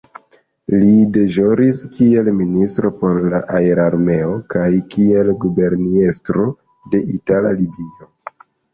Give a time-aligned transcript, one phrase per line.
[0.77, 6.51] Li deĵoris kiel ministro por la Aerarmeo kaj kiel guberniestro
[6.93, 8.15] de Itala Libio.